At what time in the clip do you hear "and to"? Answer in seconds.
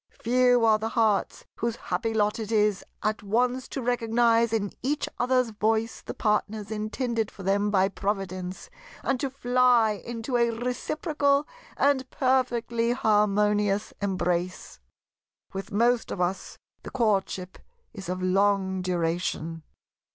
9.03-9.29